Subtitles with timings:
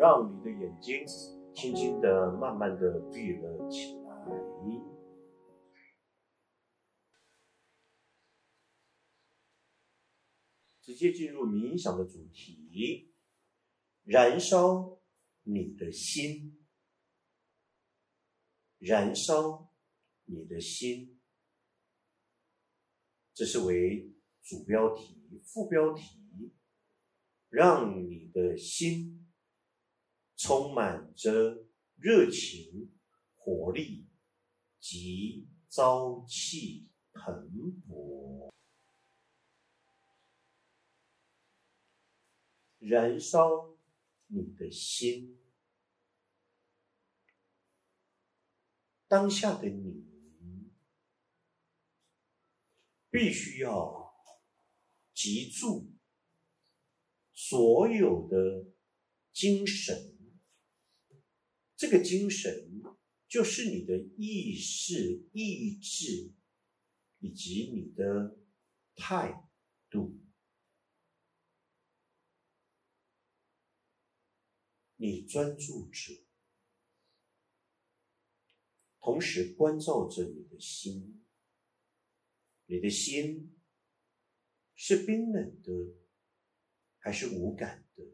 [0.00, 1.06] 让你的眼睛
[1.54, 4.10] 轻轻的、慢慢的闭了起来，
[10.80, 13.12] 直接进入冥想的主题：
[14.04, 15.02] 燃烧
[15.42, 16.66] 你的心，
[18.78, 19.70] 燃烧
[20.24, 21.20] 你的心。
[23.34, 24.10] 这是为
[24.42, 26.18] 主标题、副标题。
[27.50, 29.28] 让你的心
[30.42, 32.90] 充满着热情、
[33.36, 34.06] 活力
[34.78, 38.50] 及朝气蓬勃，
[42.78, 43.76] 燃烧
[44.28, 45.38] 你的心。
[49.06, 50.06] 当下的你，
[53.10, 54.10] 必须要
[55.12, 55.92] 记住。
[57.34, 58.70] 所有的
[59.32, 60.16] 精神，
[61.80, 62.82] 这个精神
[63.26, 66.34] 就是你的意识、意志
[67.20, 68.38] 以及你的
[68.94, 69.48] 态
[69.88, 70.20] 度。
[74.96, 76.26] 你专注着，
[79.00, 81.24] 同时关照着你的心。
[82.66, 83.58] 你的心
[84.74, 85.98] 是冰冷的。
[87.02, 88.04] 还是无感的，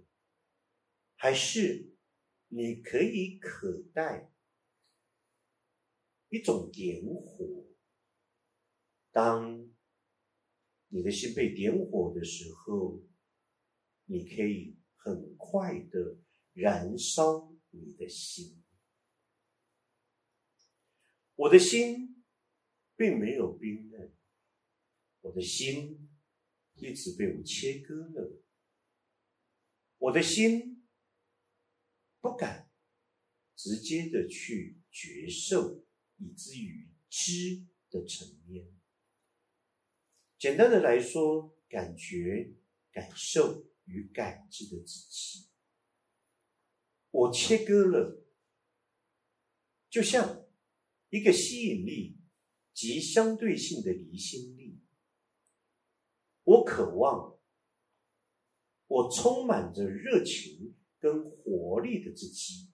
[1.17, 1.96] 还是
[2.49, 4.31] 你可以可待
[6.29, 7.67] 一种点火。
[9.11, 9.71] 当
[10.89, 13.03] 你的心被点火的时候，
[14.05, 16.19] 你可以很快的
[16.53, 18.63] 燃烧你的心。
[21.35, 22.25] 我的心
[22.97, 24.13] 并没有冰冷，
[25.21, 26.09] 我的心
[26.75, 28.43] 一直被我切割了。
[29.99, 30.76] 我的心
[32.27, 32.69] 不敢
[33.55, 35.85] 直接的去觉受，
[36.17, 38.67] 以至于知的层面。
[40.37, 42.53] 简单的来说，感觉、
[42.91, 45.47] 感受与感知的自己，
[47.13, 48.27] 我切割了，
[49.89, 50.49] 就像
[51.11, 52.19] 一个吸引力
[52.75, 54.81] 及相对性的离心力，
[56.43, 57.37] 我渴望。
[58.89, 60.76] 我充满着热情
[61.07, 62.73] 跟活力的自己，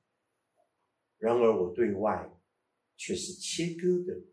[1.18, 2.32] 然而我对外
[2.96, 4.24] 却是切割的，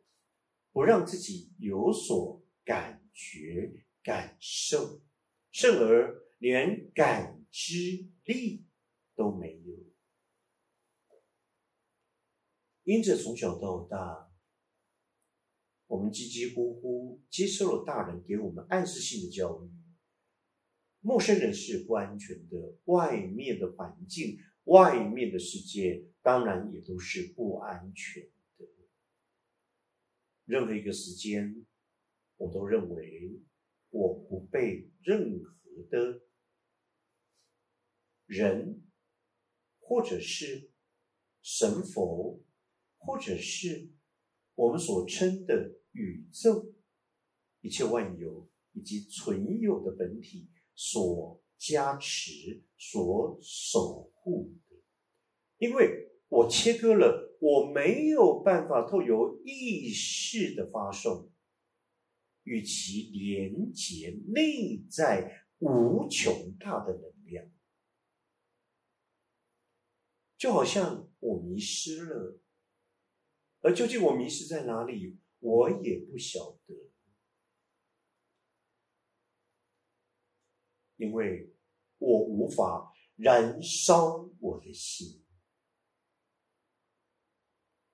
[0.72, 5.02] 不让自己有所感觉、感受，
[5.52, 8.66] 甚而连感知力
[9.16, 9.76] 都没有。
[12.84, 14.32] 因着从小到大，
[15.88, 19.70] 我们叽叽呼呼接受了大人给我们暗示性的教育。
[21.02, 28.24] 陌生人是不安全的，外面的环境、外面的世界，当然也都是不安全
[28.58, 28.66] 的。
[30.46, 31.66] 任何一个时间，
[32.36, 33.40] 我都认为
[33.92, 36.22] 我不被任何的
[38.26, 38.84] 人，
[39.80, 40.70] 或者是
[41.42, 42.44] 神佛，
[42.98, 43.90] 或者是
[44.56, 46.74] 我们所称的宇宙、
[47.62, 50.50] 一切万有以及存有的本体。
[50.82, 54.78] 所加持、所守护的，
[55.58, 61.30] 因为我切割了，我没有办法透由意识的发送，
[62.44, 67.52] 与其连接内在无穷大的能量，
[70.38, 72.40] 就好像我迷失了，
[73.60, 76.89] 而究竟我迷失在哪里，我也不晓得。
[81.00, 81.50] 因为
[81.98, 85.24] 我无法燃烧我的心，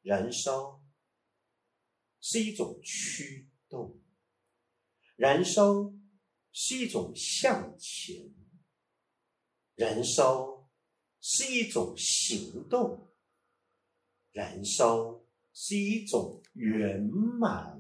[0.01, 0.83] 燃烧
[2.19, 4.01] 是一种驱动，
[5.15, 5.93] 燃烧
[6.51, 8.33] 是一种向前，
[9.75, 10.67] 燃烧
[11.21, 13.13] 是一种行动，
[14.31, 17.79] 燃烧是一种圆满，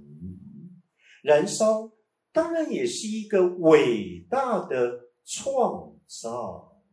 [1.23, 1.91] 燃烧
[2.31, 5.04] 当然也是一个伟大的。
[5.25, 6.83] 创造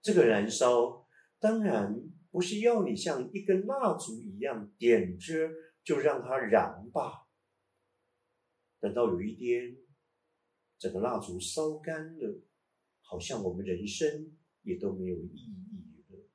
[0.00, 1.06] 这个燃烧，
[1.38, 5.50] 当然不是要你像一根蜡烛一样点着
[5.84, 7.28] 就让它燃吧。
[8.80, 9.76] 等到有一天，
[10.78, 12.42] 整个蜡烛烧干了，
[13.02, 16.30] 好像我们人生也都没有意义了。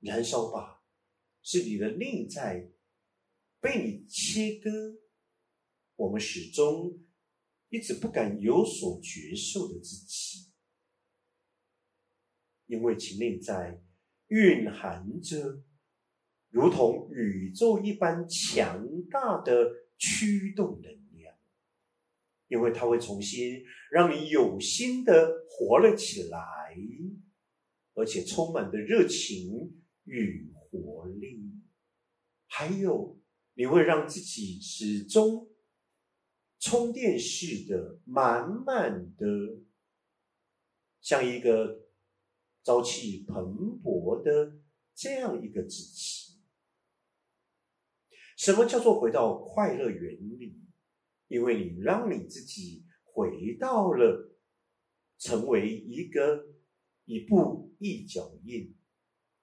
[0.00, 0.82] 燃烧吧，
[1.40, 2.72] 是你的内在
[3.60, 4.98] 被你切割，
[5.94, 7.04] 我们始终。
[7.70, 10.50] 一直不敢有所觉受的自己，
[12.66, 13.82] 因为其内在
[14.28, 15.62] 蕴含着
[16.50, 21.36] 如同宇宙一般强大的驱动能量，
[22.48, 26.40] 因为它会重新让你有心的活了起来，
[27.94, 31.60] 而且充满的热情与活力，
[32.46, 33.20] 还有
[33.54, 35.50] 你会让自己始终
[36.58, 39.26] 充电式的满满的，
[41.00, 41.88] 像一个。
[42.64, 44.60] 朝气蓬勃的
[44.94, 46.38] 这样一个自己，
[48.36, 50.60] 什么叫做回到快乐原理？
[51.28, 54.36] 因为你让你自己回到了
[55.16, 56.44] 成为一个
[57.06, 58.76] 一步一脚印、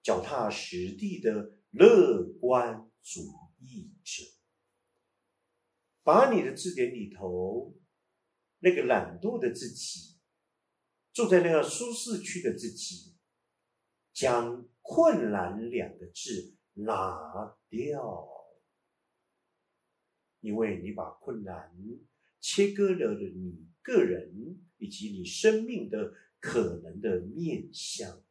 [0.04, 3.20] 脚踏实地的乐观主
[3.58, 4.22] 义者，
[6.06, 7.74] 把你的字典里头
[8.60, 10.16] 那个懒惰的自己，
[11.12, 13.16] 住在那个舒适区的自己。
[14.12, 18.28] 将“困难”两个字拿掉，
[20.40, 21.76] 因为你把困难
[22.40, 28.22] 切割了了你个人以及你生命的可能的面相，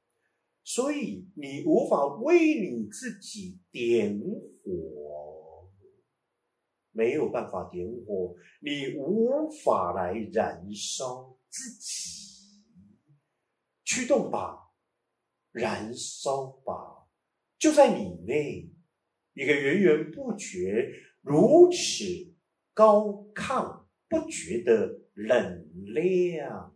[0.64, 4.18] 所以你无法为你自己点
[4.64, 5.25] 火，
[6.96, 12.64] 没有办法点火，你无法来燃烧自己，
[13.84, 14.62] 驱动吧。
[15.52, 17.08] 燃烧吧，
[17.58, 18.70] 就在你内，
[19.34, 22.04] 一个源源不绝、如此
[22.74, 26.76] 高亢不绝的能量，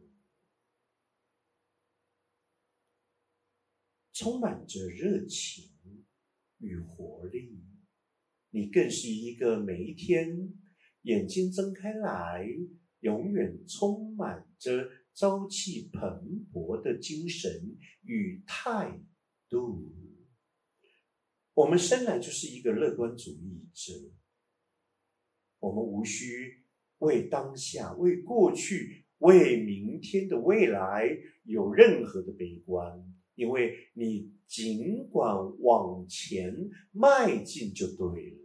[4.14, 5.74] 充满着热情
[6.60, 7.59] 与活力。
[8.52, 10.54] 你更是一个每一天
[11.04, 12.48] 眼睛睁开来，
[13.00, 14.90] 永远充满着。
[15.16, 17.52] 朝气蓬勃的精神
[18.04, 19.02] 与态
[19.50, 19.92] 度，
[21.54, 23.92] 我们生来就是一个乐观主义者。
[25.60, 26.64] 我们无需
[27.00, 31.06] 为当下、为过去、为明天的未来
[31.44, 36.54] 有任何的悲观，因为你尽管往前
[36.92, 38.38] 迈进就对了，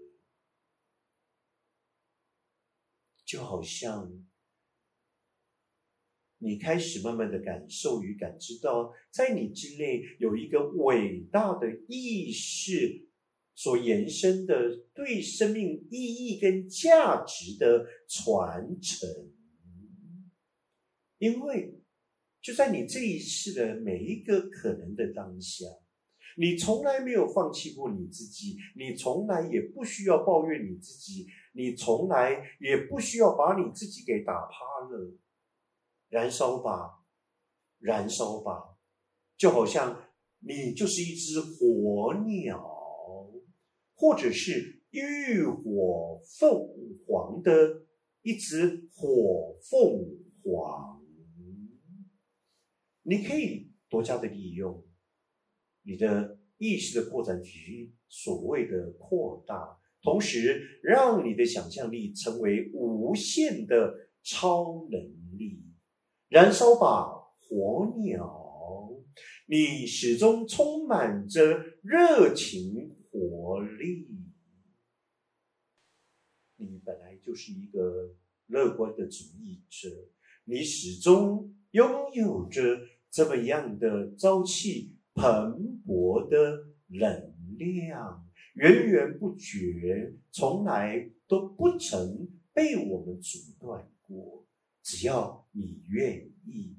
[3.24, 4.24] 就好像。
[6.38, 13.08] 你开始慢慢的感受与感知到，在你之内有一个伟大的意识
[13.54, 19.08] 所延伸的对生命意义跟价值的传承。
[21.16, 21.82] 因为
[22.44, 25.64] 就在你这一世的每一个可能的当下，
[26.36, 35.16] 你从来没有放弃过你自己，你从来也不需要抱怨你自己，你从来也不需要把你自己给打趴了。
[36.10, 37.06] 燃烧吧，
[37.78, 38.76] 燃烧吧，
[39.38, 40.04] 就好像
[40.40, 42.62] 你就是一只火鸟，
[43.94, 46.68] 或者是浴火凤
[47.06, 47.86] 凰的
[48.20, 50.04] 一只火凤
[50.42, 51.03] 凰。
[53.04, 54.84] 你可以多加的利用
[55.82, 65.62] 你的意识的扩展及所谓的扩大，同时让你的想象力成为无限的超能力。
[66.28, 67.06] 燃烧吧，
[67.40, 68.90] 火鸟！
[69.46, 74.08] 你始终充满着热情活力。
[76.56, 79.88] 你本来就是一个乐观的主义者，
[80.44, 82.80] 你始终拥有着
[83.14, 85.22] 这么样的朝气蓬
[85.86, 94.44] 勃的能量，源源不绝，从来都不曾被我们阻断过。
[94.82, 96.76] 只要你愿意。